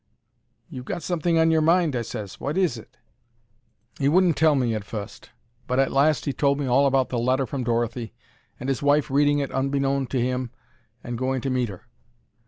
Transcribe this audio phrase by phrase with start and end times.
[0.67, 2.39] "You've got something on your mind," I ses.
[2.39, 2.97] "Wot is it?"
[3.99, 5.29] He wouldn't tell me at fust,
[5.67, 8.11] but at last he told me all about the letter from Dorothy,
[8.59, 10.49] and 'is wife reading it unbeknown to 'im
[11.03, 11.85] and going to meet 'er.